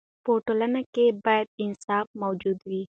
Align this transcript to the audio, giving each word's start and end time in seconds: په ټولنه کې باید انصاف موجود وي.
په 0.23 0.31
ټولنه 0.45 0.81
کې 0.93 1.05
باید 1.25 1.47
انصاف 1.63 2.07
موجود 2.21 2.57
وي. 2.69 2.83